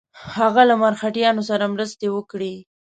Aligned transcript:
هغه 0.35 0.61
له 0.69 0.75
مرهټیانو 0.83 1.41
سره 1.49 1.71
مرستې 1.73 2.07
وکړي. 2.11 2.55